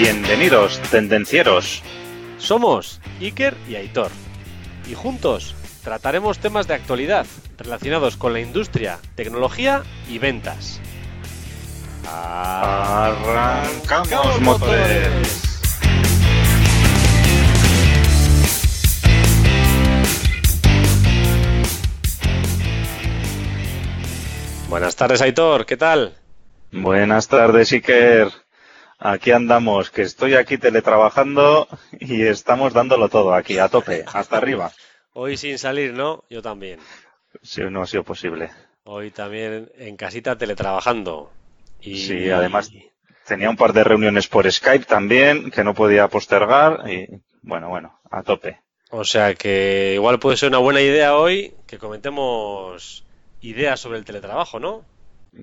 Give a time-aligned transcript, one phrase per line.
[0.00, 1.82] Bienvenidos, tendencieros.
[2.38, 4.10] Somos Iker y Aitor.
[4.90, 7.26] Y juntos trataremos temas de actualidad
[7.58, 10.80] relacionados con la industria, tecnología y ventas.
[12.10, 13.20] Arrancamos
[14.40, 15.42] motores.
[24.70, 26.16] Buenas tardes, Aitor, ¿qué tal?
[26.72, 28.39] Buenas tardes, Iker.
[29.02, 31.66] Aquí andamos, que estoy aquí teletrabajando
[31.98, 34.72] y estamos dándolo todo aquí, a tope, hasta arriba.
[35.14, 36.24] Hoy sin salir, ¿no?
[36.28, 36.78] Yo también.
[37.42, 38.50] Sí, no ha sido posible.
[38.84, 41.30] Hoy también en casita teletrabajando.
[41.80, 41.96] Y...
[41.96, 42.70] Sí, además
[43.26, 47.06] tenía un par de reuniones por Skype también que no podía postergar y
[47.40, 48.60] bueno, bueno, a tope.
[48.90, 53.06] O sea que igual puede ser una buena idea hoy que comentemos
[53.40, 54.84] ideas sobre el teletrabajo, ¿no?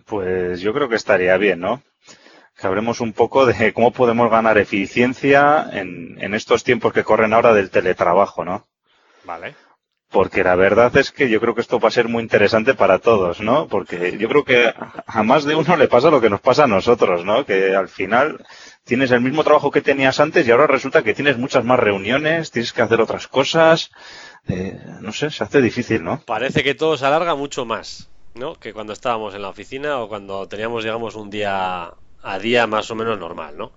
[0.05, 1.81] Pues yo creo que estaría bien, ¿no?
[2.59, 7.33] Que hablemos un poco de cómo podemos ganar eficiencia en, en estos tiempos que corren
[7.33, 8.67] ahora del teletrabajo, ¿no?
[9.23, 9.55] Vale.
[10.09, 12.99] Porque la verdad es que yo creo que esto va a ser muy interesante para
[12.99, 13.67] todos, ¿no?
[13.67, 14.73] Porque yo creo que
[15.05, 17.45] a más de uno le pasa lo que nos pasa a nosotros, ¿no?
[17.45, 18.45] Que al final
[18.85, 22.51] tienes el mismo trabajo que tenías antes y ahora resulta que tienes muchas más reuniones,
[22.51, 23.91] tienes que hacer otras cosas.
[24.47, 26.21] Eh, no sé, se hace difícil, ¿no?
[26.25, 28.55] Parece que todo se alarga mucho más, ¿no?
[28.55, 31.91] Que cuando estábamos en la oficina o cuando teníamos, digamos, un día
[32.27, 33.71] a día más o menos normal, ¿no?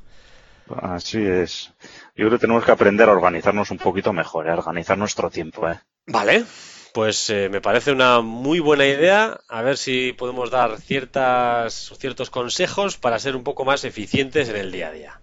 [0.82, 1.72] Así es.
[2.16, 4.50] Yo creo que tenemos que aprender a organizarnos un poquito mejor, ¿eh?
[4.50, 5.80] a organizar nuestro tiempo, ¿eh?
[6.06, 6.44] Vale,
[6.92, 9.40] pues eh, me parece una muy buena idea.
[9.48, 14.56] A ver si podemos dar ciertas, ciertos consejos para ser un poco más eficientes en
[14.56, 15.20] el día a día.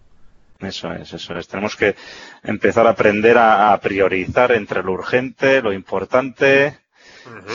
[0.59, 1.47] Eso es, eso es.
[1.47, 1.95] Tenemos que
[2.43, 6.77] empezar a aprender a, a priorizar entre lo urgente, lo importante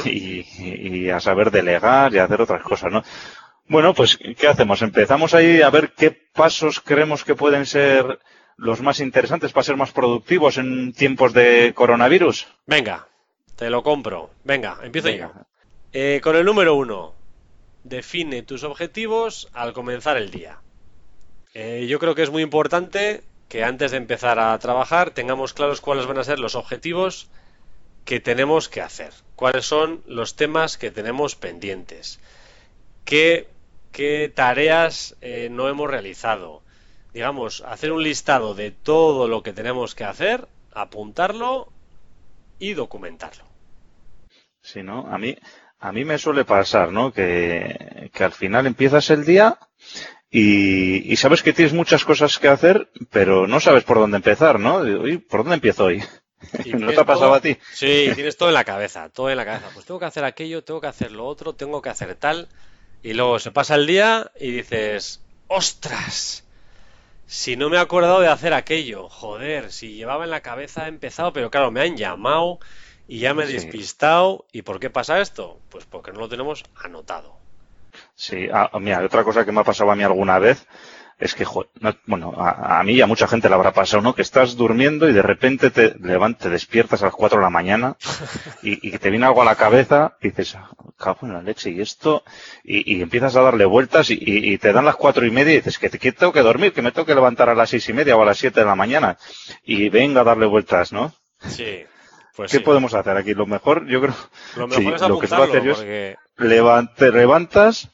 [0.04, 3.02] y, y a saber delegar y hacer otras cosas, ¿no?
[3.72, 4.82] Bueno, pues, ¿qué hacemos?
[4.82, 8.18] Empezamos ahí a ver qué pasos creemos que pueden ser
[8.58, 12.48] los más interesantes para ser más productivos en tiempos de coronavirus.
[12.66, 13.08] Venga,
[13.56, 14.28] te lo compro.
[14.44, 15.32] Venga, empiezo Venga.
[15.34, 15.40] yo.
[15.94, 17.14] Eh, con el número uno,
[17.82, 20.58] define tus objetivos al comenzar el día.
[21.54, 25.80] Eh, yo creo que es muy importante que antes de empezar a trabajar tengamos claros
[25.80, 27.30] cuáles van a ser los objetivos
[28.04, 32.20] que tenemos que hacer, cuáles son los temas que tenemos pendientes,
[33.06, 33.48] qué,
[33.92, 36.62] qué tareas eh, no hemos realizado.
[37.12, 41.68] Digamos, hacer un listado de todo lo que tenemos que hacer, apuntarlo
[42.58, 43.44] y documentarlo.
[44.62, 45.06] Sí, ¿no?
[45.12, 45.36] A mí,
[45.80, 47.12] a mí me suele pasar, ¿no?
[47.12, 49.58] Que, que al final empiezas el día
[50.30, 54.58] y, y sabes que tienes muchas cosas que hacer, pero no sabes por dónde empezar,
[54.58, 54.82] ¿no?
[54.84, 56.02] Digo, "Uy, ¿por dónde empiezo hoy?
[56.64, 57.58] Y ¿No te ha pasado todo- a ti?
[57.72, 59.68] Sí, tienes todo en la cabeza, todo en la cabeza.
[59.74, 62.48] Pues tengo que hacer aquello, tengo que hacer lo otro, tengo que hacer tal.
[63.02, 66.44] Y luego se pasa el día y dices, ¡ostras!
[67.26, 70.88] Si no me he acordado de hacer aquello, joder, si llevaba en la cabeza he
[70.88, 72.60] empezado, pero claro, me han llamado
[73.08, 73.54] y ya me he Sí.
[73.54, 74.46] despistado.
[74.52, 75.62] ¿Y por qué pasa esto?
[75.70, 77.40] Pues porque no lo tenemos anotado.
[78.14, 80.66] Sí, ah, mira, otra cosa que me ha pasado a mí alguna vez
[81.22, 84.02] es que, jo- no- bueno, a, a mí y a mucha gente le habrá pasado,
[84.02, 84.14] ¿no?
[84.14, 87.50] Que estás durmiendo y de repente te levantas, te despiertas a las 4 de la
[87.50, 87.96] mañana
[88.62, 91.42] y, y que te viene algo a la cabeza y dices, "Ah, cago en la
[91.42, 92.24] leche y esto,
[92.64, 95.56] y, y empiezas a darle vueltas y, y- te dan las cuatro y media y
[95.56, 97.92] dices que, que tengo que dormir, que me tengo que levantar a las seis y
[97.92, 99.16] media o a las 7 de la mañana
[99.64, 101.12] y venga a darle vueltas, ¿no?
[101.48, 101.84] Sí,
[102.36, 102.64] pues ¿Qué sí.
[102.64, 103.34] podemos hacer aquí?
[103.34, 104.14] Lo mejor, yo creo,
[104.56, 107.88] Lo mejor sí, es lo que apuntarlo, hacer yo es porque Levan- te levantas,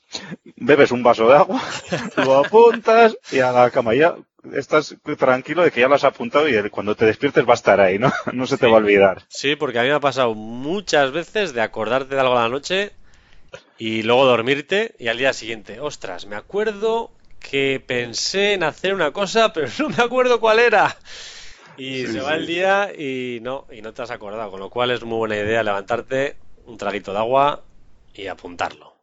[0.57, 1.61] bebes un vaso de agua,
[2.17, 4.17] lo apuntas y a la cama ya
[4.55, 7.55] estás tranquilo de que ya lo has apuntado y el- cuando te despiertes va a
[7.55, 8.13] estar ahí, ¿no?
[8.33, 9.23] No se te va a olvidar.
[9.29, 12.49] Sí, porque a mí me ha pasado muchas veces de acordarte de algo a la
[12.49, 12.93] noche
[13.77, 17.11] y luego dormirte y al día siguiente, ostras, me acuerdo
[17.41, 20.97] que pensé en hacer una cosa, pero no me acuerdo cuál era.
[21.77, 22.37] Y Sí, se va sí.
[22.39, 25.37] el día y no, y no te has acordado, con lo cual es muy buena
[25.37, 27.65] idea levantarte, un traguito de agua
[28.19, 28.97] y apuntarlo.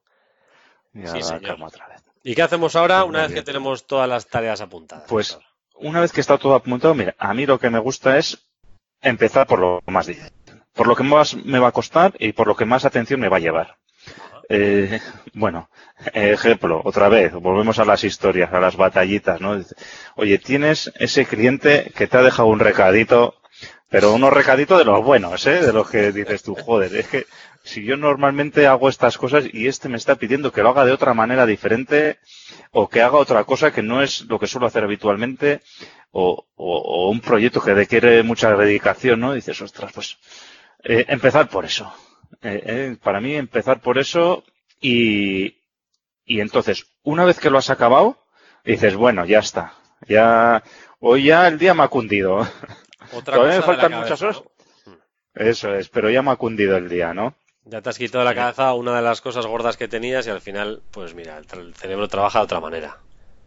[0.93, 1.41] Y Sí, señor.
[1.41, 2.03] cama otra vez.
[2.23, 5.05] ¿Y qué hacemos ahora una vez que tenemos todas las tareas apuntadas?
[5.07, 5.37] Pues
[5.75, 8.45] una vez que está todo apuntado, mira, a mí lo que me gusta es
[9.01, 10.31] empezar por lo más difícil,
[10.73, 13.29] por lo que más me va a costar y por lo que más atención me
[13.29, 13.77] va a llevar.
[14.49, 14.99] Eh,
[15.33, 15.69] bueno,
[16.13, 19.59] ejemplo, otra vez, volvemos a las historias, a las batallitas, ¿no?
[20.15, 23.35] Oye, tienes ese cliente que te ha dejado un recadito,
[23.89, 25.61] pero unos recaditos de los buenos, ¿eh?
[25.61, 27.25] De los que dices tú, joder, es que
[27.65, 30.91] si yo normalmente hago estas cosas y este me está pidiendo que lo haga de
[30.93, 32.19] otra manera diferente
[32.71, 35.61] o que haga otra cosa que no es lo que suelo hacer habitualmente
[36.11, 39.33] o, o- o un proyecto que requiere mucha dedicación, ¿no?
[39.33, 40.17] Dices, ostras, pues
[40.83, 41.91] eh, empezar por eso.
[42.41, 44.43] Eh, eh, para mí empezar por eso
[44.79, 45.57] y,
[46.25, 48.25] y entonces, una vez que lo has acabado,
[48.63, 49.73] dices, bueno, ya está.
[50.07, 50.63] Ya
[50.99, 52.47] hoy ya el día me ha cundido.
[53.13, 54.43] Otra Todavía me cosa la faltan cabeza, muchas horas.
[54.85, 54.97] ¿no?
[55.33, 57.35] Eso es, pero ya me ha cundido el día, ¿no?
[57.65, 60.29] Ya te has quitado de la cabeza una de las cosas gordas que tenías y
[60.29, 62.99] al final, pues mira, el, cerebro trabaja de otra manera.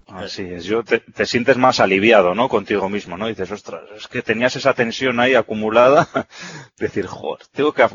[0.09, 2.49] Así es, yo te, te sientes más aliviado, ¿no?
[2.49, 3.29] Contigo mismo, ¿no?
[3.29, 6.09] Dices, ostras, es que tenías esa tensión ahí acumulada.
[6.79, 7.87] Decir, joder, tengo que,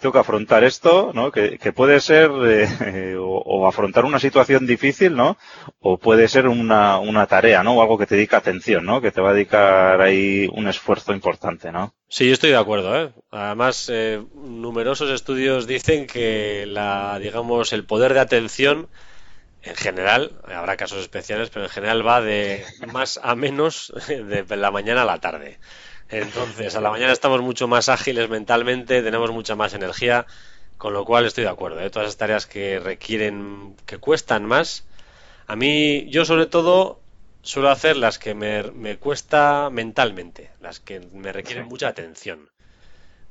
[0.00, 1.30] tengo que afrontar esto, ¿no?
[1.30, 5.36] Que, puede ser, eh, o, o afrontar una situación difícil, ¿no?
[5.80, 7.74] O puede ser una, una tarea, ¿no?
[7.74, 9.00] O algo que te dedica atención, ¿no?
[9.00, 11.94] Que te va a dedicar ahí un esfuerzo importante, ¿no?
[12.08, 13.12] Sí, yo estoy de acuerdo, ¿eh?
[13.30, 18.88] Además, eh, numerosos estudios dicen que la, digamos, el poder de atención,
[19.62, 24.70] en general, habrá casos especiales, pero en general va de más a menos de la
[24.70, 25.58] mañana a la tarde.
[26.10, 30.26] Entonces, a la mañana estamos mucho más ágiles mentalmente, tenemos mucha más energía,
[30.76, 31.90] con lo cual estoy de acuerdo, ¿eh?
[31.90, 34.84] Todas esas tareas que requieren, que cuestan más.
[35.46, 37.00] A mí, yo sobre todo
[37.42, 42.50] suelo hacer las que me, me cuesta mentalmente, las que me requieren mucha atención.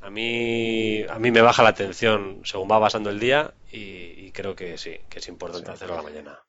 [0.01, 3.79] A mí, a mí me baja la atención según va pasando el día y,
[4.25, 6.39] y creo que sí, que es importante hacerlo a la mañana.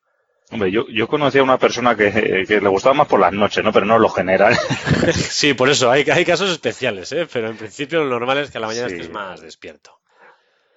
[0.52, 3.62] Hombre, yo, yo conocí a una persona que, que le gustaba más por las noches,
[3.62, 3.72] ¿no?
[3.72, 4.56] Pero no lo general.
[5.12, 7.26] Sí, por eso, hay, hay casos especiales, ¿eh?
[7.32, 8.94] Pero en principio lo normal es que a la mañana Sí.
[8.96, 9.96] estés más despierto.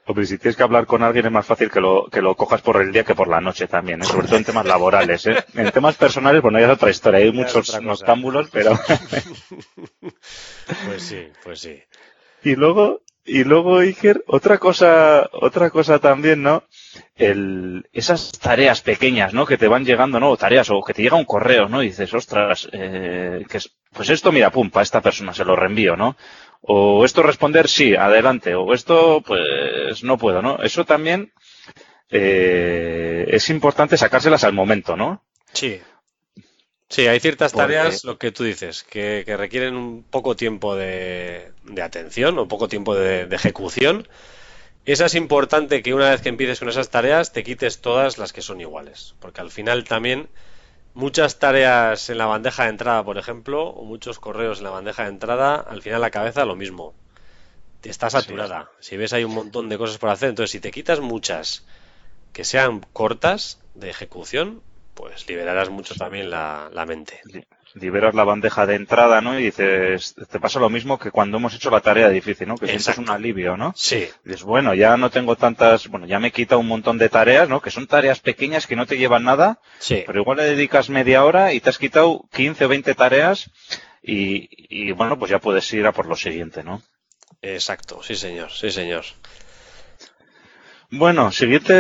[0.06, 2.62] Hombre, si tienes que hablar con alguien es más fácil que lo, que lo cojas
[2.62, 4.06] por el día que por la noche también, ¿eh?
[4.06, 5.26] sobre todo en temas laborales.
[5.28, 5.46] ¿eh?
[5.54, 8.78] En temas personales, bueno, ya es otra historia, hay muchos noctámbulos, pero...
[10.86, 11.82] Pues sí, pues sí.
[12.44, 16.64] y luego, y luego, Iker, otra cosa, otra cosa también, ¿no?
[17.16, 19.46] El, esas tareas pequeñas, ¿no?
[19.46, 20.30] Que te van llegando, ¿no?
[20.32, 21.82] O tareas, o que te llega un correo, ¿no?
[21.82, 25.56] Y dices, ostras, eh, que es- pues esto, mira, pum, para esta persona se lo
[25.56, 26.16] reenvío, ¿no?
[26.62, 28.56] O esto responder, sí, adelante.
[28.56, 30.58] O esto, pues, no puedo, ¿no?
[30.64, 31.32] Eso también,
[32.10, 35.24] eh, es importante sacárselas al momento, ¿no?
[35.54, 35.80] Sí.
[36.94, 40.76] Sí, hay ciertas Porque- tareas, lo que tú dices, que, que requieren un poco tiempo
[40.76, 44.08] de, de atención o poco tiempo de, de ejecución.
[44.86, 48.34] Esa es importante que una vez que empieces con esas tareas te quites todas las
[48.34, 50.28] que son iguales, porque al final también
[50.94, 55.04] muchas tareas en la bandeja de entrada, por ejemplo, o muchos correos en la bandeja
[55.04, 56.94] de entrada, al final la cabeza lo mismo.
[57.82, 58.70] Te está saturada.
[58.80, 61.66] Si ves hay un montón de cosas por hacer, entonces si te quitas muchas
[62.34, 64.62] que sean cortas de ejecución,
[64.94, 67.22] pues liberarás mucho también la, la mente.
[67.76, 69.40] liberas la bandeja de entrada, ¿no?
[69.40, 72.56] Y dices, te pasa lo mismo que cuando hemos hecho la tarea difícil, ¿no?
[72.56, 73.02] Que sientes Exacto.
[73.02, 73.74] un alivio, ¿no?
[73.76, 77.10] Sí, Y dices, bueno, ya no tengo tantas, bueno, ya me quita un montón de
[77.10, 77.62] tareas, ¿no?
[77.62, 80.04] Que son tareas pequeñas que no te llevan nada, sí.
[80.06, 83.50] pero igual le dedicas media hora y te has quitado 15 o 20 tareas
[84.04, 86.82] y, y bueno, pues ya puedes ir a por lo siguiente, ¿no?
[87.42, 89.04] Exacto, sí señor, sí señor.
[90.96, 91.74] Bueno, siguiente,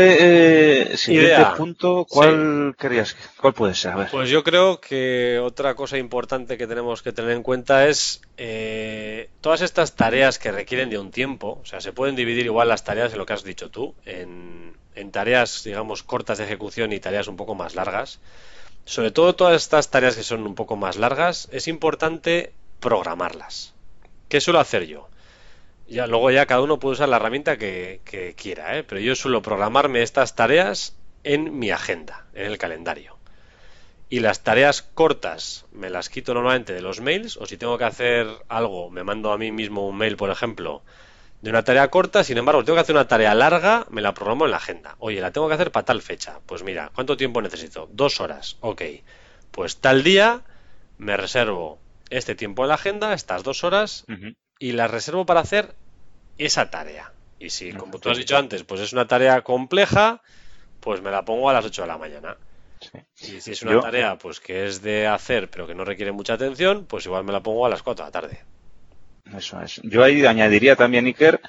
[0.91, 1.53] eh, siguiente Idea.
[1.53, 3.15] punto, ¿cuál querías?
[3.39, 3.91] ¿Cuál puede ser?
[3.91, 4.07] A ver.
[4.09, 9.29] Pues yo creo que otra cosa importante que tenemos que tener en cuenta es eh,
[9.39, 12.83] todas estas tareas que requieren de un tiempo, o sea, se pueden dividir igual las
[12.83, 16.99] tareas en lo que has dicho tú, en, en tareas, digamos, cortas de ejecución y
[16.99, 18.19] tareas un poco más largas.
[18.83, 23.75] Sobre todo todas estas tareas que son un poco más largas, es importante programarlas.
[24.27, 25.07] ¿Qué suelo hacer yo?
[25.87, 28.83] Ya, luego ya cada uno puede usar la herramienta que, quiera, ¿eh?
[28.83, 33.17] Pero yo suelo programarme estas tareas en mi agenda, en el calendario.
[34.09, 37.85] Y las tareas cortas me las quito normalmente de los mails, o si tengo que
[37.85, 40.83] hacer algo, me mando a mí mismo un mail, por ejemplo,
[41.43, 44.45] de una tarea corta, sin embargo, tengo que hacer una tarea larga, me la programo
[44.45, 44.95] en la agenda.
[44.99, 46.39] Oye, la tengo que hacer para tal fecha.
[46.45, 47.89] Pues mira, ¿cuánto tiempo necesito?
[47.91, 48.55] Dos horas.
[48.61, 48.81] Ok.
[49.51, 50.41] Pues tal día
[50.97, 54.05] me reservo este tiempo en la agenda, estas dos horas.
[54.59, 55.75] Y las reservo para hacer
[56.37, 57.11] esa tarea.
[57.39, 60.21] Y si, como tú has dicho antes, pues es una tarea compleja,
[60.79, 62.37] pues me la pongo a las 8 de la mañana.
[63.15, 63.35] Sí.
[63.35, 66.11] Y si es una Yo- tarea pues que es de hacer pero que no requiere
[66.11, 68.41] mucha atención, pues igual me la pongo a las 4 de la tarde.
[69.37, 69.79] Eso es.
[69.83, 71.39] Yo ahí añadiría también, Iker,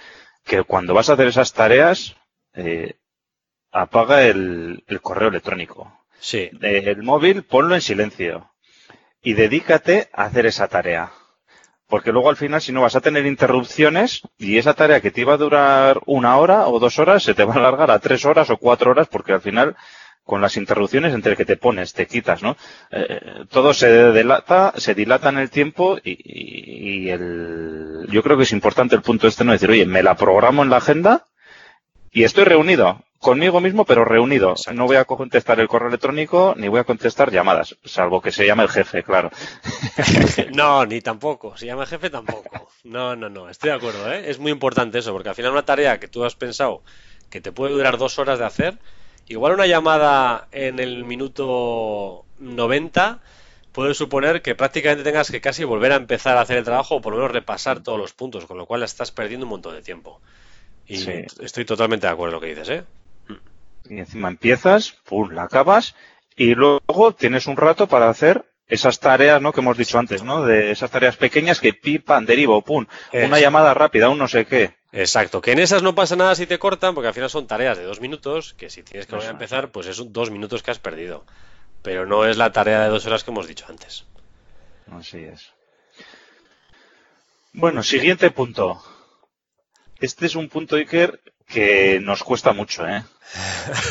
[0.44, 2.14] que cuando vas a hacer esas tareas,
[2.54, 2.94] eh,
[3.72, 5.92] apaga el, el correo electrónico.
[6.20, 8.50] Sí, Eh, el móvil, ponlo en silencio.
[9.22, 11.12] Y dedícate a hacer esa tarea.
[11.88, 15.20] Porque luego al final, si no, vas a tener interrupciones y esa tarea que te
[15.20, 18.24] iba a durar una hora o dos horas se te va a alargar a tres
[18.24, 19.76] horas o cuatro horas porque al final,
[20.24, 22.56] con las interrupciones entre que te pones, te quitas, ¿no?
[22.90, 28.36] Eh, todo se dilata, se dilata en el tiempo y, y- y el, yo creo
[28.38, 29.52] que es importante el punto este, ¿no?
[29.52, 31.26] Decir, oye, me la programo en la agenda
[32.10, 34.50] y estoy reunido conmigo mismo, pero reunido.
[34.50, 34.78] Exacto.
[34.78, 38.46] No voy a contestar el correo electrónico ni voy a contestar llamadas, salvo que se
[38.46, 39.30] llame el jefe, claro.
[40.54, 41.56] no, ni tampoco.
[41.56, 42.68] Si llama jefe, tampoco.
[42.84, 43.48] No, no, no.
[43.48, 44.30] Estoy de acuerdo, ¿eh?
[44.30, 46.82] Es muy importante eso, porque al final una tarea que tú has pensado
[47.30, 48.78] que te puede durar dos horas de hacer,
[49.26, 53.20] igual una llamada en el minuto 90,
[53.72, 57.00] puede suponer que prácticamente tengas que casi volver a empezar a hacer el trabajo o
[57.00, 59.82] por lo menos repasar todos los puntos, con lo cual estás perdiendo un montón de
[59.82, 60.20] tiempo.
[60.86, 61.02] Y
[61.40, 62.84] estoy totalmente de acuerdo con lo que dices, ¿eh?
[63.88, 65.94] Y encima empiezas, pum, la acabas
[66.36, 69.52] y luego tienes un rato para hacer esas tareas, ¿no?
[69.52, 70.44] Que hemos dicho antes, ¿no?
[70.44, 74.74] De esas tareas pequeñas que pipan, derivo, pum, una llamada rápida, un no sé qué.
[74.92, 77.76] Exacto, que en esas no pasa nada si te cortan, porque al final son tareas
[77.76, 80.70] de dos minutos, que si tienes que volver a empezar, pues es dos minutos que
[80.70, 81.24] has perdido.
[81.82, 84.06] Pero no es la tarea de dos horas que hemos dicho antes.
[84.90, 85.52] Así es.
[87.52, 88.82] Bueno, siguiente punto.
[90.00, 91.20] Este es un punto, Iker,
[91.54, 93.04] que nos cuesta mucho, ¿eh?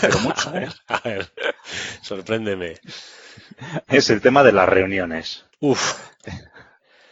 [0.02, 0.68] Pero mucho, ¿eh?
[0.88, 1.32] A ver,
[2.02, 2.76] sorpréndeme.
[3.88, 5.46] Es el tema de las reuniones.
[5.62, 5.98] Uf.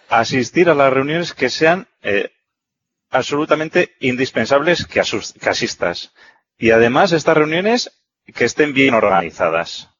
[0.09, 2.33] Asistir a las reuniones que sean eh,
[3.09, 5.01] absolutamente indispensables que,
[5.39, 6.11] que asistas.
[6.57, 7.91] Y además estas reuniones
[8.35, 9.90] que estén bien organizadas.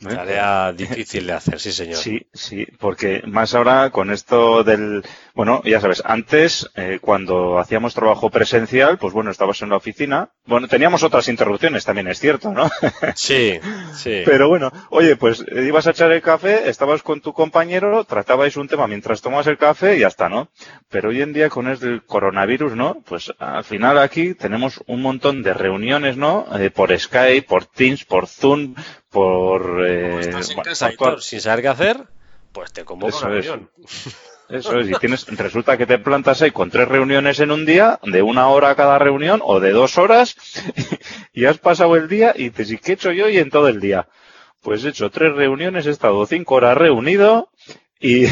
[0.00, 0.14] ¿Eh?
[0.14, 1.96] Tarea difícil de hacer, sí, señor.
[1.96, 5.02] Sí, sí, porque más ahora con esto del.
[5.34, 10.32] Bueno, ya sabes, antes, eh, cuando hacíamos trabajo presencial, pues bueno, estabas en la oficina.
[10.46, 12.70] Bueno, teníamos otras interrupciones también, es cierto, ¿no?
[13.14, 13.58] Sí,
[13.94, 14.22] sí.
[14.24, 18.56] Pero bueno, oye, pues eh, ibas a echar el café, estabas con tu compañero, tratabais
[18.56, 20.48] un tema mientras tomabas el café y ya está, ¿no?
[20.88, 23.02] Pero hoy en día con el coronavirus, ¿no?
[23.04, 26.46] Pues al final aquí tenemos un montón de reuniones, ¿no?
[26.74, 28.74] por Skype, por Teams, por Zoom,
[29.10, 29.84] por...
[29.86, 32.04] Eh, estás en casa sin saber qué hacer,
[32.52, 33.70] pues te convoco una reunión.
[34.48, 37.98] Eso es, y tienes, resulta que te plantas ahí con tres reuniones en un día,
[38.02, 40.36] de una hora cada reunión o de dos horas,
[41.32, 43.68] y has pasado el día y te dices, ¿qué he hecho yo hoy en todo
[43.68, 44.08] el día?
[44.62, 47.50] Pues he hecho tres reuniones, he estado cinco horas reunido
[48.00, 48.26] y,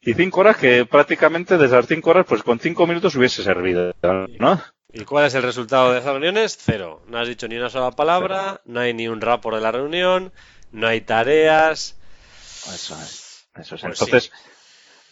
[0.00, 3.94] y cinco horas que prácticamente de esas cinco horas, pues con cinco minutos hubiese servido,
[4.38, 4.60] ¿no?
[4.92, 6.58] ¿Y cuál es el resultado de esas reuniones?
[6.60, 7.02] Cero.
[7.06, 10.32] No has dicho ni una sola palabra, no hay ni un rapport de la reunión,
[10.72, 11.96] no hay tareas.
[12.74, 13.46] Eso es.
[13.54, 13.82] Eso es.
[13.82, 14.32] Pues Entonces,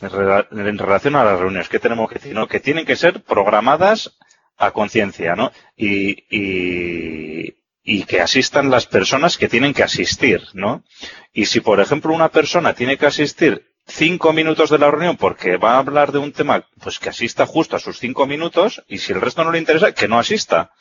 [0.00, 2.36] en relación a las reuniones, ¿qué tenemos que decir?
[2.48, 4.16] Que tienen que ser programadas
[4.56, 5.52] a conciencia, ¿no?
[5.76, 10.84] Y, y, y que asistan las personas que tienen que asistir, ¿no?
[11.32, 15.56] Y si, por ejemplo, una persona tiene que asistir cinco minutos de la reunión porque
[15.56, 18.98] va a hablar de un tema, pues que asista justo a sus cinco minutos y
[18.98, 20.72] si el resto no le interesa, que no asista.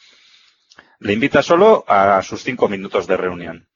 [0.99, 3.69] Le invita solo a sus cinco minutos de reunión.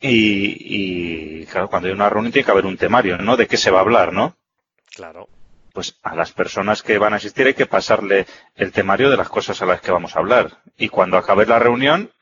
[0.00, 3.36] Y, y claro, cuando hay una reunión tiene que haber un temario, ¿no?
[3.36, 4.36] De qué se va a hablar, ¿no?
[4.94, 5.28] Claro.
[5.72, 9.28] Pues a las personas que van a asistir hay que pasarle el temario de las
[9.28, 10.62] cosas a las que vamos a hablar.
[10.76, 12.12] Y cuando acabe la reunión,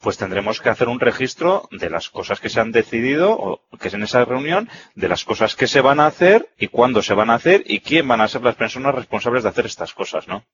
[0.00, 3.88] pues tendremos que hacer un registro de las cosas que se han decidido o que
[3.88, 7.14] es en esa reunión, de las cosas que se van a hacer y cuándo se
[7.14, 10.28] van a hacer y quién van a ser las personas responsables de hacer estas cosas,
[10.28, 10.44] ¿no?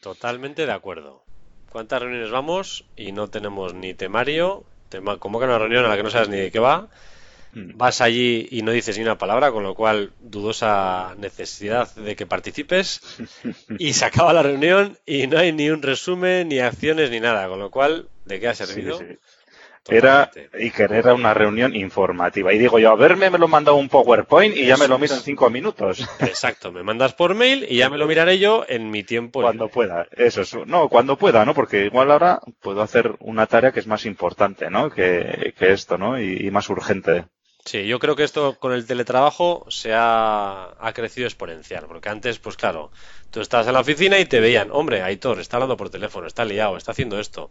[0.00, 1.22] Totalmente de acuerdo.
[1.70, 4.64] ¿Cuántas reuniones vamos y no tenemos ni temario?
[4.88, 6.88] Te convocan una reunión a la que no sabes ni de qué va.
[7.54, 12.26] Vas allí y no dices ni una palabra, con lo cual dudosa necesidad de que
[12.26, 13.00] participes
[13.78, 17.48] y se acaba la reunión y no hay ni un resumen, ni acciones, ni nada,
[17.48, 19.00] con lo cual, ¿de qué ha servido?
[19.86, 22.54] Era, y que era una reunión informativa.
[22.54, 25.14] Y digo yo, a verme me lo mandado un PowerPoint y ya me lo miro
[25.14, 26.00] en cinco minutos.
[26.20, 29.42] Exacto, me mandas por mail y ya me lo miraré yo en mi tiempo.
[29.42, 30.56] Cuando pueda, eso es.
[30.66, 31.52] No, cuando pueda, ¿no?
[31.52, 34.88] Porque igual ahora puedo hacer una tarea que es más importante, ¿no?
[34.88, 36.18] Que, esto, ¿no?
[36.18, 37.26] y más urgente.
[37.64, 42.56] Sí, yo creo que esto con el teletrabajo se ha, crecido exponencial, porque antes, pues
[42.56, 42.90] claro,
[43.30, 46.44] tú estabas en la oficina y te veían, hombre, Aitor, está hablando por teléfono, está
[46.44, 47.50] liado, está haciendo esto,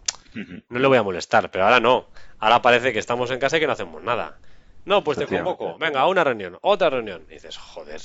[0.69, 2.05] no le voy a molestar, pero ahora no,
[2.37, 4.37] ahora parece que estamos en casa y que no hacemos nada.
[4.85, 8.01] No, pues te convoco, venga, a una reunión, otra reunión, y dices, joder.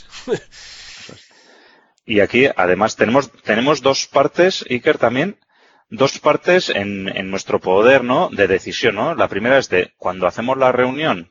[2.07, 5.37] Y aquí, además, tenemos, tenemos dos partes, Iker, también,
[5.91, 8.31] dos partes en, en nuestro poder, ¿no?
[8.31, 9.15] De decisión, ¿no?
[9.15, 11.31] La primera es de cuando hacemos la reunión,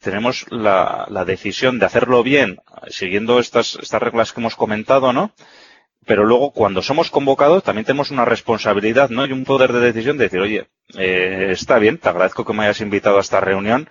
[0.00, 5.32] tenemos la, decisión de hacerlo bien, siguiendo estas, estas reglas que hemos comentado, ¿no?
[6.04, 9.26] Pero luego, cuando somos convocados, también tenemos una responsabilidad, ¿no?
[9.26, 12.64] Y un poder de decisión de decir, oye, eh, está bien, te agradezco que me
[12.64, 13.88] hayas invitado a esta reunión,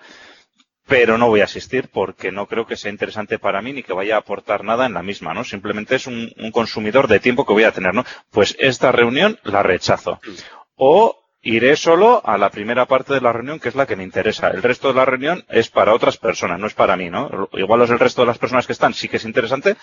[0.87, 3.93] pero no voy a asistir porque no creo que sea interesante para mí ni que
[3.93, 5.43] vaya a aportar nada en la misma, ¿no?
[5.43, 8.05] Simplemente es un, un consumidor de tiempo que voy a tener, ¿no?
[8.31, 10.21] Pues esta reunión la rechazo.
[10.75, 14.03] O iré solo a la primera parte de la reunión, que es la que me
[14.03, 14.49] interesa.
[14.49, 17.49] El resto de la reunión es para otras personas, no es para mí, ¿no?
[17.53, 19.77] Igual es el resto de las personas que están, sí que es interesante.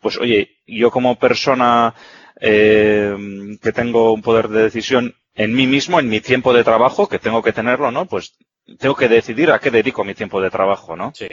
[0.00, 1.92] Pues oye, yo como persona
[2.40, 3.16] eh,
[3.60, 7.18] que tengo un poder de decisión en mí mismo, en mi tiempo de trabajo, que
[7.18, 8.06] tengo que tenerlo, ¿no?
[8.06, 8.36] Pues
[8.78, 11.12] tengo que decidir a qué dedico mi tiempo de trabajo, ¿no?
[11.16, 11.28] Sí.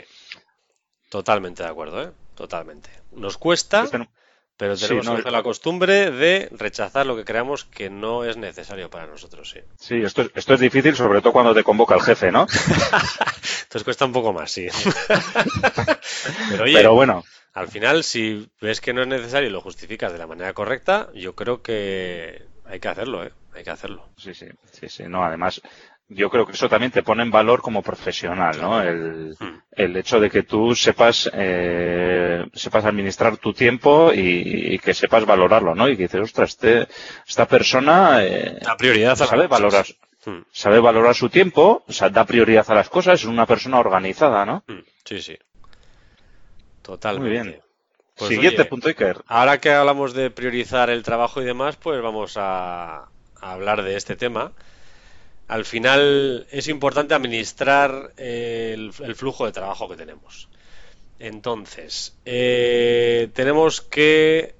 [1.10, 2.10] Totalmente de acuerdo, ¿eh?
[2.34, 2.90] Totalmente.
[3.12, 3.86] Nos cuesta,
[4.56, 8.88] Pero Sí, tenemos no, la costumbre de rechazar lo que creamos que no es necesario
[8.88, 9.60] para nosotros, sí.
[9.78, 12.46] Sí, esto es, esto es difícil, sobre todo cuando te convoca el jefe, ¿no?
[13.62, 14.68] Entonces cuesta un poco más, sí.
[16.50, 17.22] Pero oye, Pero bueno,
[17.52, 21.10] al final, si ves que no es necesario y lo justificas de la manera correcta,
[21.14, 23.32] yo creo que hay que hacerlo, ¿eh?
[23.54, 24.08] Hay que hacerlo.
[24.18, 25.62] sí, sí, sí, sí, no, además,
[26.08, 28.80] yo creo que eso también te pone en valor como profesional, ¿no?
[28.82, 29.58] El, Hmm.
[29.72, 35.24] el hecho de que tú sepas, eh, sepas administrar tu tiempo y, y que sepas
[35.26, 35.88] valorarlo, ¿no?
[35.88, 36.86] Y que dices, ostras, este,
[37.26, 39.50] esta persona, eh, La prioridad a sabe cosas.
[39.50, 39.86] valorar,
[40.26, 43.78] Hmm, sabe valorar su tiempo, o sea, da prioridad a las cosas, es una persona
[43.78, 44.64] organizada, ¿no?
[44.66, 45.36] hmm, Sí, sí.
[46.82, 47.20] Totalmente.
[47.20, 47.60] Muy bien.
[48.16, 49.22] Pues, Siguiente oye, punto, Iker.
[49.26, 52.96] Ahora que hablamos de priorizar el trabajo y demás, pues vamos a,
[53.40, 54.52] a hablar de este tema.
[55.48, 60.48] Al final es importante administrar el, flujo de trabajo que tenemos.
[61.18, 64.54] Entonces, eh, tenemos que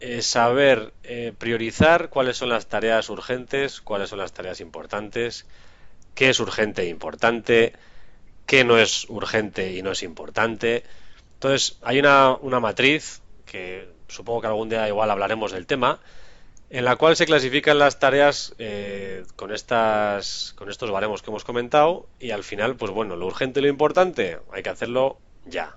[0.00, 5.46] eh, saber eh, priorizar cuáles son las tareas urgentes, cuáles son las tareas importantes,
[6.14, 7.74] qué es urgente e importante,
[8.46, 10.84] qué no es urgente y no es importante.
[11.34, 16.00] Entonces, hay una, una matriz que supongo que algún día igual hablaremos del tema,
[16.70, 21.44] en la cual se clasifican las tareas eh, con estas, con estos baremos que hemos
[21.44, 25.76] comentado y al final, pues bueno, lo urgente y lo importante hay que hacerlo ya.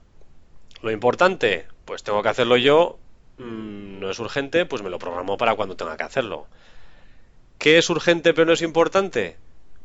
[0.84, 3.00] Lo importante, pues tengo que hacerlo yo.
[3.38, 6.48] mm, no es urgente, pues me lo programo para cuando tenga que hacerlo.
[7.58, 9.38] ¿Qué es urgente pero no es importante?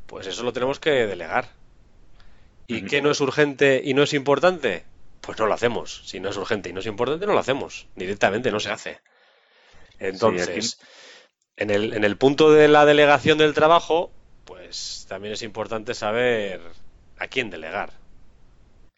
[0.06, 1.48] Pues eso lo tenemos que delegar.
[2.66, 4.84] ¿Y qué no es urgente y no es importante?
[5.22, 6.02] Pues no lo hacemos.
[6.04, 7.86] Si no es urgente y no es importante, no lo hacemos.
[7.96, 9.00] Directamente no se hace.
[9.98, 10.78] Entonces,
[11.56, 14.10] en el, en el punto de la delegación del trabajo,
[14.44, 16.60] pues también es importante saber
[17.18, 17.90] a quién delegar.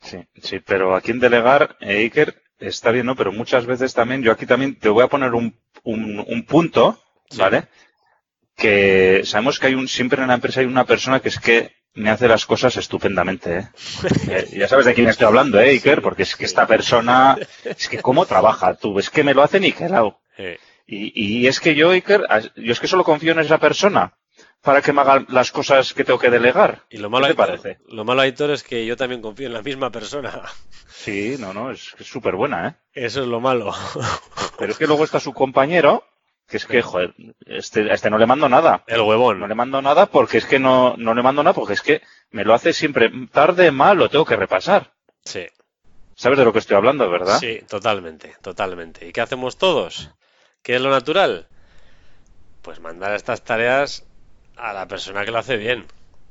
[0.03, 3.17] Sí, sí, pero a quién delegar, eh, Iker, está bien, ¿no?
[3.17, 5.55] Pero muchas veces también, yo aquí también te voy a poner un,
[5.85, 7.39] un, un punto, Sí.
[7.39, 7.69] ¿vale?
[8.57, 11.73] Que sabemos que hay un, siempre en la empresa hay una persona que es que
[11.95, 13.69] me hace las cosas estupendamente, ¿eh?
[14.29, 16.03] Eh, ya sabes de quién estoy hablando, ¿eh, Iker?
[16.03, 19.61] Porque es que esta persona, es que cómo trabaja tú, es que me lo hace
[19.61, 20.21] niquelado.
[20.37, 20.59] Eh,
[20.93, 22.27] Y, y es que yo, Iker,
[22.57, 24.15] yo es que solo confío en esa persona
[24.61, 26.83] para que me haga las cosas que tengo que delegar.
[26.91, 27.79] Y lo malo, ¿Qué te Aitor, parece?
[27.89, 30.43] lo malo, Aitor, es que yo también confío en la misma persona.
[30.89, 32.75] Sí, no, no, es es súper buena, ¿eh?
[32.93, 33.73] Eso es lo malo.
[34.59, 36.05] Pero es que luego está su compañero,
[36.49, 37.15] que es que, joder,
[37.47, 38.83] este, a este no le mando nada.
[38.87, 39.39] El huevón.
[39.39, 42.03] No le mando nada porque es que no, no le mando nada porque es que
[42.33, 44.93] me lo hace siempre tarde, mal, lo tengo que repasar.
[45.25, 45.47] Sí,
[46.17, 47.39] ¿Sabes de lo que estoy hablando, verdad?
[47.39, 49.07] sí, totalmente, totalmente.
[49.09, 50.11] ¿Y qué hacemos todos?
[50.63, 51.49] ¿Qué es lo natural?
[52.63, 54.05] Pues mandar estas tareas
[54.57, 55.87] a la persona que lo hace bien.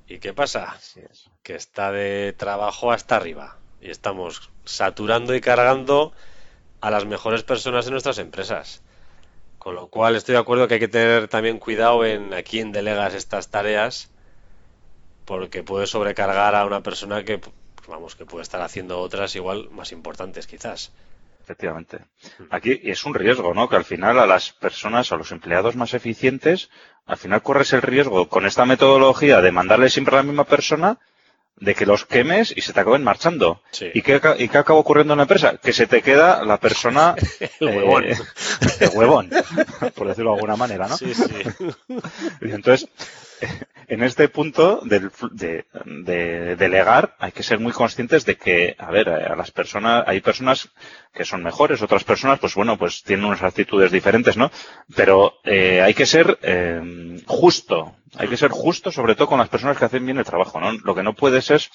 [0.08, 0.76] ¿Y qué pasa?
[0.96, 1.30] Es.
[1.44, 6.14] que está de trabajo hasta arriba y estamos saturando y cargando
[6.82, 8.82] a las mejores personas de nuestras empresas.
[9.58, 12.72] Con lo cual estoy de acuerdo que hay que tener también cuidado en a quién
[12.72, 14.10] delegas estas tareas
[15.26, 17.40] porque puede sobrecargar a una persona que
[17.88, 20.92] vamos que puede estar haciendo otras igual más importantes quizás.
[21.50, 21.98] Efectivamente.
[22.52, 23.68] Aquí es un riesgo, ¿no?
[23.68, 26.70] Que al final a las personas, a los empleados más eficientes,
[27.08, 31.00] al final corres el riesgo con esta metodología de mandarle siempre a la misma persona,
[31.56, 33.64] de que los quemes y se te acaben marchando.
[33.72, 33.90] Sí.
[33.96, 35.58] ¿Y qué, ¿Y qué acaba ocurriendo en la empresa?
[35.58, 37.16] Que se te queda la persona...
[37.60, 38.04] El huevón.
[38.04, 38.16] eh,
[38.80, 39.32] el huevón,
[39.96, 40.98] por decirlo de alguna manera, ¿no?
[40.98, 41.26] Sí, sí.
[42.42, 42.88] Y entonces,
[43.88, 48.92] en este punto del, de, de delegar, hay que ser muy conscientes de que, a
[48.92, 50.70] ver, a las personas, hay personas
[51.14, 54.52] que son mejores, otras personas, pues bueno, pues tienen unas actitudes diferentes, ¿no?
[54.96, 59.50] Pero eh, hay que ser eh, justo, hay que ser justo sobre todo con las
[59.50, 60.72] personas que hacen bien el trabajo, ¿no?
[60.72, 61.70] Lo que no puedes es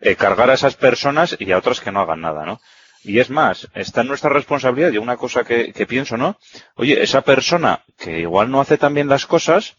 [0.00, 2.60] eh, cargar a esas personas y a otras que no hagan nada, ¿no?
[3.02, 6.38] Y es más, está en nuestra responsabilidad, y una cosa que, que pienso, ¿no?
[6.74, 9.76] Oye, esa persona que igual no hace tan bien las cosas,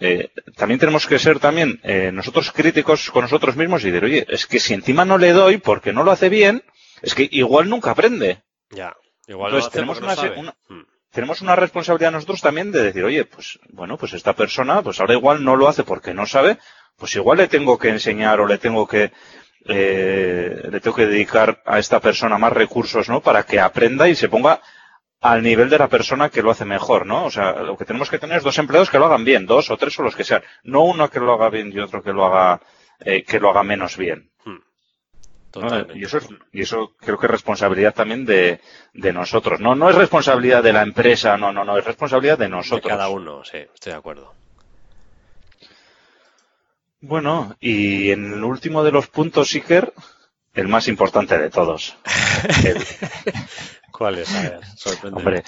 [0.00, 4.26] eh, también tenemos que ser también eh, nosotros críticos con nosotros mismos y decir, oye,
[4.28, 6.62] es que si encima no le doy porque no lo hace bien,
[7.02, 8.42] es que igual nunca aprende.
[8.70, 8.94] Ya.
[9.26, 10.38] Igual Entonces tenemos no una, sabe.
[10.38, 10.80] una- Mm.
[11.12, 15.14] tenemos una responsabilidad nosotros también de decir, oye, pues bueno, pues esta persona, pues ahora
[15.14, 16.58] igual no lo hace porque no sabe,
[16.96, 19.12] pues igual le tengo que enseñar o le tengo que
[19.66, 23.20] eh, le tengo que dedicar a esta persona más recursos, ¿no?
[23.20, 24.60] Para que aprenda y se ponga
[25.20, 27.24] al nivel de la persona que lo hace mejor, ¿no?
[27.26, 29.70] O sea, lo que tenemos que tener es dos empleados que lo hagan bien, dos
[29.70, 32.12] o tres o los que sean, no uno que lo haga bien y otro que
[32.12, 32.60] lo haga
[33.00, 34.30] eh, que lo haga menos bien.
[34.46, 34.60] ¿no?
[35.50, 35.98] Totalmente.
[35.98, 38.60] Y eso es, y eso creo que es responsabilidad también de,
[38.94, 39.60] de nosotros.
[39.60, 42.88] No, no es responsabilidad de la empresa, no, no, no, es responsabilidad de De nosotros.
[42.88, 44.32] cada uno, sí, estoy de acuerdo.
[47.02, 49.92] Bueno, y en el último de los puntos, Iker,
[50.54, 51.96] el más importante de todos.
[52.64, 52.84] El-
[53.90, 54.34] ¿Cuál es?
[54.34, 54.60] A ver,
[55.12, 55.44] hombre,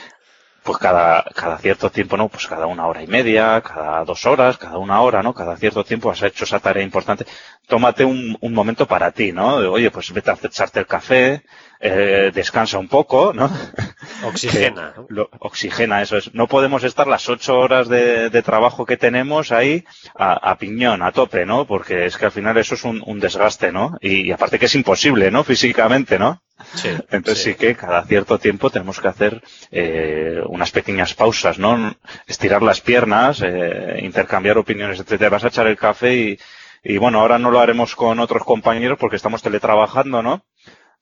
[0.63, 2.29] pues cada, cada cierto tiempo, ¿no?
[2.29, 5.35] Pues cada una hora y media, cada dos horas, cada una hora, ¿no?
[5.35, 7.27] Cada cierto tiempo has hecho esa tarea importante.
[7.67, 9.57] Tómate un, un momento para ti, ¿no?
[9.57, 11.43] Oye, pues vete a echarte el café,
[11.81, 13.51] eh, descansa un poco, ¿no?
[14.25, 14.95] Oxigena.
[15.09, 16.33] Lo, oxigena, eso es.
[16.33, 21.03] No podemos estar las ocho horas de, de trabajo que tenemos ahí a, a, piñón,
[21.03, 21.67] a tope, ¿no?
[21.67, 23.99] Porque es que al final eso es un, un desgaste, ¿no?
[24.01, 25.43] Y, y, aparte que es imposible, ¿no?
[25.43, 26.41] Físicamente, ¿no?
[26.75, 27.51] Sí, Entonces sí.
[27.53, 27.57] sí.
[27.57, 31.97] que cada cierto tiempo tenemos que hacer eh, unas pequeñas pausas, ¿no?
[32.27, 35.31] Estirar las piernas, eh, intercambiar opiniones, etcétera.
[35.31, 36.39] Vas a echar el café y,
[36.85, 40.45] y bueno, ahora no lo haremos con otros compañeros porque estamos teletrabajando, ¿no?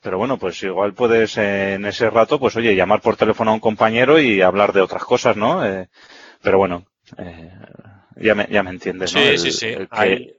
[0.02, 3.54] Pero bueno, pues igual puedes eh, en ese rato, pues oye, llamar por teléfono a
[3.54, 5.64] un compañero y hablar de otras cosas, ¿no?
[5.64, 5.88] Eh,
[6.42, 6.86] pero bueno,
[7.18, 7.50] eh,
[8.16, 9.20] ya, me, ya me entiendes, ¿no?
[9.20, 9.66] Sí, El- sí, sí.
[9.66, 10.34] el que Hay-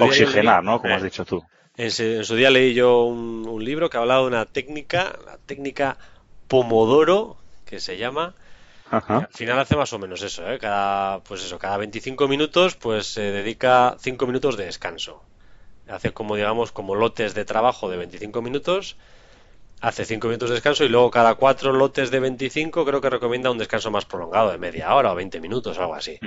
[0.00, 0.80] oxigenar, ¿no?
[0.80, 1.42] Como has dicho tú.
[1.76, 5.18] En su, en su día leí yo un, un libro que hablaba de una técnica,
[5.24, 5.98] la técnica
[6.48, 8.34] Pomodoro, que se llama.
[8.90, 9.18] Ajá.
[9.18, 10.58] al final hace más o menos eso, ¿eh?
[10.58, 15.22] Cada, pues eso, cada 25 minutos, pues se dedica 5 minutos de descanso.
[15.88, 18.96] Hace como, digamos, como lotes de trabajo de 25 minutos,
[19.80, 23.50] hace 5 minutos de descanso y luego cada 4 lotes de 25 creo que recomienda
[23.50, 26.18] un descanso más prolongado, de media hora o 20 minutos, algo así.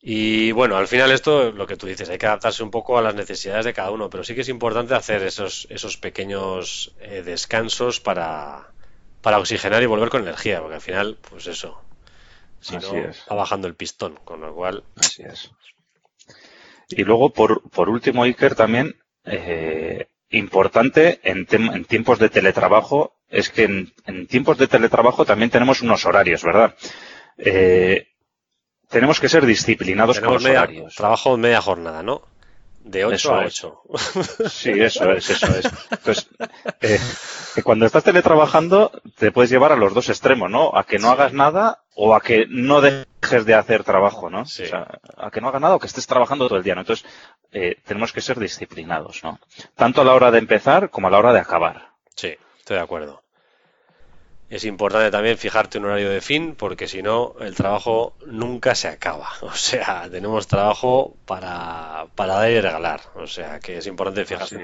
[0.00, 3.02] Y bueno, al final esto, lo que tú dices, hay que adaptarse un poco a
[3.02, 7.22] las necesidades de cada uno, pero sí que es importante hacer esos, esos pequeños eh,
[7.24, 8.72] descansos para,
[9.20, 11.82] para oxigenar y volver con energía, porque al final, pues eso,
[12.60, 13.30] si Así no, es.
[13.30, 15.50] va bajando el pistón, con lo cual, Así es.
[16.88, 23.50] Y luego, por, por último, Iker, también eh, importante en, en tiempos de teletrabajo es
[23.50, 26.76] que en, en tiempos de teletrabajo también tenemos unos horarios, ¿verdad?
[27.38, 28.08] Eh,
[28.88, 30.94] tenemos que ser disciplinados con tenemos los media, horarios.
[30.94, 32.22] trabajo media jornada, ¿no?
[32.80, 33.64] De 8 Eso a es.
[33.64, 33.82] 8.
[34.48, 35.64] Sí, eso es, eso es.
[35.90, 36.28] Entonces,
[36.80, 37.00] eh,
[37.56, 40.70] que cuando estás teletrabajando te puedes llevar a los dos extremos, ¿no?
[40.76, 41.12] A que no Sí.
[41.14, 44.46] hagas nada o a que no dejes de hacer trabajo, ¿no?
[44.46, 44.62] Sí.
[44.62, 46.82] O sea, a que no hagas nada o que estés trabajando todo el día, ¿no?
[46.82, 47.04] Entonces,
[47.50, 49.40] eh, tenemos que ser disciplinados, ¿no?
[49.74, 51.88] Tanto a la hora de empezar como a la hora de acabar.
[52.14, 53.20] Sí, estoy de acuerdo.
[54.48, 58.88] Es importante también fijarte un horario de fin, porque si no, el trabajo nunca se
[58.88, 59.28] acaba.
[59.42, 63.00] O sea, tenemos trabajo para, para dar y regalar.
[63.16, 64.56] O sea, que es importante fijarse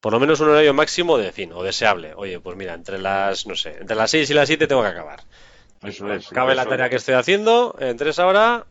[0.00, 2.12] por lo menos un horario máximo de fin o deseable.
[2.14, 4.88] Oye, pues mira, entre las, no sé, entre las 6 y las 7 tengo que
[4.88, 5.20] acabar.
[5.82, 6.30] Eso es.
[6.30, 8.66] acabe la tarea que estoy haciendo, entre esa hora,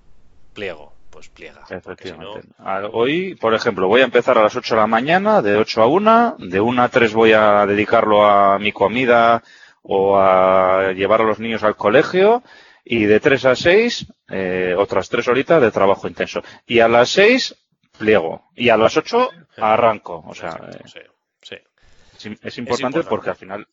[0.53, 0.93] pliego.
[1.09, 1.61] Pues pliega.
[1.83, 2.47] Porque si no, Efectivamente.
[2.59, 5.81] A- Hoy, por ejemplo, voy a empezar a las 8 de la mañana, de 8
[5.81, 9.41] a 1, de 1 a 3 voy a dedicarlo a mi comida
[9.87, 12.43] o a llevar a los niños al colegio
[12.83, 16.41] y de 3 a 6 eh, otras 3 horitas de trabajo intenso.
[16.65, 17.55] Y a las 6
[17.97, 20.23] pliego y a las 8 arranco.
[20.27, 20.99] O sea, eh, sí,
[22.17, 22.27] sí.
[22.31, 23.67] es, es importante porque al final.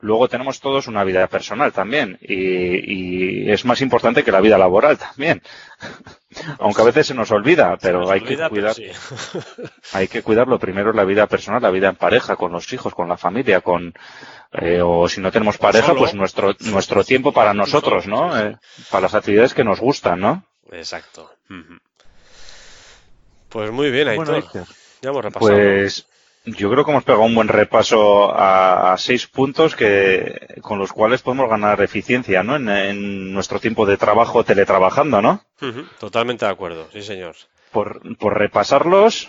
[0.00, 4.58] Luego tenemos todos una vida personal también y, y es más importante que la vida
[4.58, 5.42] laboral también.
[6.58, 8.74] Aunque a veces se nos olvida, pero nos hay olvida, que cuidar.
[8.74, 8.88] sí.
[9.92, 12.94] Hay que cuidar lo primero la vida personal, la vida en pareja, con los hijos,
[12.94, 13.94] con la familia, con
[14.52, 18.38] eh, o si no tenemos pareja, pues nuestro nuestro tiempo para nosotros, ¿no?
[18.38, 18.56] Eh,
[18.90, 20.44] para las actividades que nos gustan, ¿no?
[20.72, 21.30] Exacto.
[23.48, 24.26] Pues muy bien, Aitor.
[24.26, 24.66] Bueno,
[25.02, 25.52] Ya hemos repasado.
[25.52, 26.06] Pues
[26.46, 30.92] yo creo que hemos pegado un buen repaso a, a seis puntos que con los
[30.92, 32.56] cuales podemos ganar eficiencia, ¿no?
[32.56, 35.44] En, en nuestro tiempo de trabajo teletrabajando, ¿no?
[35.98, 37.34] Totalmente de acuerdo, sí señor.
[37.72, 39.28] Por, por repasarlos,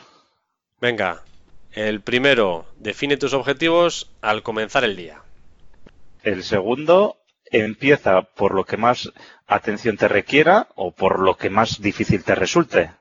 [0.80, 1.24] Venga,
[1.72, 5.22] el primero, define tus objetivos al comenzar el día.
[6.24, 7.18] el segundo
[7.50, 9.12] empieza por lo que más
[9.48, 12.92] atención te requiera o por lo que más difícil te resulte.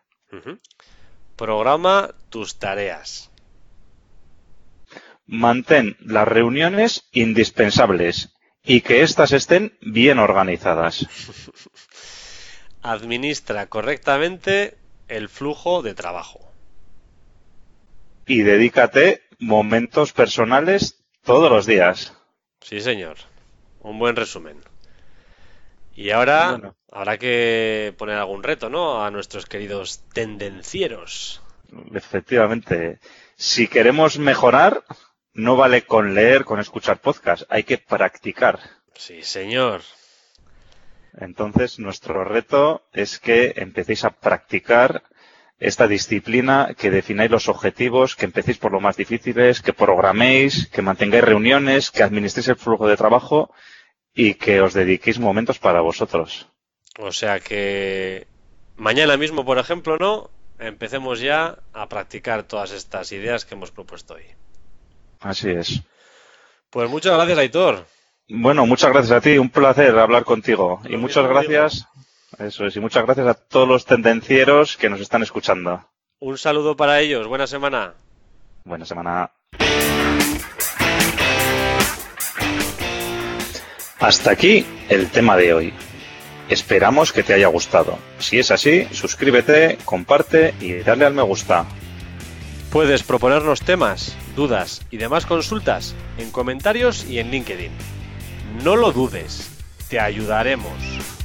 [1.36, 3.30] Programa tus tareas.
[5.26, 11.06] Mantén las reuniones indispensables y que éstas estén bien organizadas.
[12.82, 14.76] Administra correctamente
[15.08, 16.40] el flujo de trabajo.
[18.26, 22.12] Y dedícate momentos personales todos los días.
[22.60, 23.16] Sí, señor.
[23.80, 24.60] Un buen resumen.
[25.94, 26.76] Y ahora Bueno.
[26.92, 29.04] habrá que poner algún reto, ¿no?
[29.04, 31.40] A nuestros queridos tendencieros.
[31.94, 33.00] Efectivamente,
[33.36, 34.84] si queremos mejorar,
[35.36, 38.58] no vale con leer, con escuchar podcast, hay que practicar.
[38.94, 39.82] Sí, señor.
[41.18, 45.02] Entonces, nuestro reto es que empecéis a practicar
[45.58, 50.82] esta disciplina, que defináis los objetivos, que empecéis por lo más difíciles, que programéis, que
[50.82, 53.52] mantengáis reuniones, que administréis el flujo de trabajo
[54.14, 56.48] y que os dediquéis momentos para vosotros.
[56.98, 58.26] O sea que
[58.76, 60.30] mañana mismo, por ejemplo, ¿no?
[60.58, 64.24] Empecemos ya a practicar todas estas ideas que hemos propuesto hoy.
[65.20, 65.80] Así es.
[66.70, 67.86] Pues muchas gracias, Aitor.
[68.28, 70.80] Bueno, muchas gracias a ti, un placer hablar contigo.
[70.88, 71.86] y muchas gracias,
[72.38, 75.88] eso es, y muchas gracias a todos los tendencieros que nos están escuchando.
[76.18, 77.94] Un saludo para ellos, buena semana.
[78.64, 79.30] Buena semana.
[84.00, 85.74] Hasta aquí el tema de hoy.
[86.48, 87.98] Esperamos que te haya gustado.
[88.18, 91.64] Si es así, suscríbete, comparte y dale al me gusta.
[92.70, 97.72] Puedes proponernos temas, dudas y demás consultas en comentarios y en LinkedIn.
[98.62, 99.50] No lo dudes,
[99.88, 101.15] te ayudaremos.